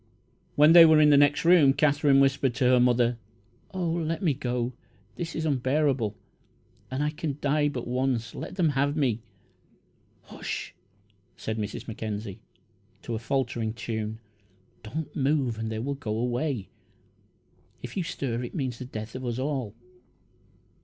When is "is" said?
5.35-5.45